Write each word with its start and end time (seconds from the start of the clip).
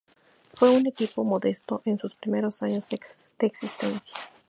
Fue 0.55 0.71
un 0.71 0.87
equipo 0.87 1.23
modesto 1.23 1.83
en 1.85 1.99
sus 1.99 2.15
primeros 2.15 2.63
años 2.63 2.89
de 2.89 3.45
existencia. 3.45 4.15